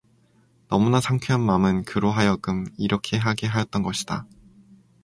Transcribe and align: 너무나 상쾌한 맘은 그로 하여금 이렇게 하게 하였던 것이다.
너무나 0.67 0.99
상쾌한 0.99 1.43
맘은 1.43 1.83
그로 1.83 2.09
하여금 2.09 2.65
이렇게 2.79 3.17
하게 3.17 3.45
하였던 3.45 3.83
것이다. 3.83 4.25